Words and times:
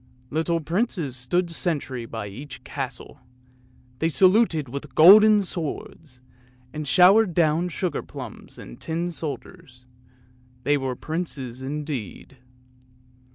Little 0.31 0.59
princes 0.61 1.15
stood 1.15 1.51
sentry 1.51 2.07
by 2.07 2.25
each 2.25 2.63
castle; 2.63 3.19
they 3.99 4.09
saluted 4.09 4.67
with 4.67 4.95
golden 4.95 5.43
swords, 5.43 6.19
and 6.73 6.87
showered 6.87 7.35
down 7.35 7.69
sugar 7.69 8.01
plums 8.01 8.57
and 8.57 8.81
tin 8.81 9.11
soldiers; 9.11 9.85
they 10.63 10.75
were 10.75 10.95
princes 10.95 11.61
indeed. 11.61 12.37